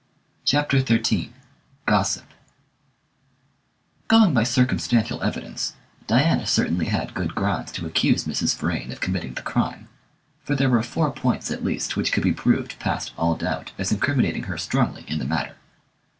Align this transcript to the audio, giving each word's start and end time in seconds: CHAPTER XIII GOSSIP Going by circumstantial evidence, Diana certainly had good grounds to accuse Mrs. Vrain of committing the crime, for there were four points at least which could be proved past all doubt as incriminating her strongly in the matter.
CHAPTER 0.45 0.83
XIII 0.83 1.31
GOSSIP 1.85 2.25
Going 4.07 4.33
by 4.33 4.41
circumstantial 4.41 5.21
evidence, 5.21 5.73
Diana 6.07 6.47
certainly 6.47 6.87
had 6.87 7.13
good 7.13 7.35
grounds 7.35 7.71
to 7.73 7.85
accuse 7.85 8.23
Mrs. 8.23 8.57
Vrain 8.57 8.91
of 8.91 8.99
committing 8.99 9.35
the 9.35 9.43
crime, 9.43 9.89
for 10.43 10.55
there 10.55 10.71
were 10.71 10.81
four 10.81 11.11
points 11.11 11.51
at 11.51 11.63
least 11.63 11.97
which 11.97 12.11
could 12.11 12.23
be 12.23 12.33
proved 12.33 12.79
past 12.79 13.13
all 13.15 13.35
doubt 13.35 13.73
as 13.77 13.91
incriminating 13.91 14.45
her 14.45 14.57
strongly 14.57 15.05
in 15.07 15.19
the 15.19 15.25
matter. 15.25 15.55